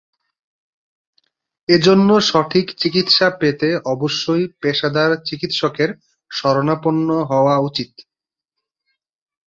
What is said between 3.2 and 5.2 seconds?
পেতে অবশ্যই পেশাদার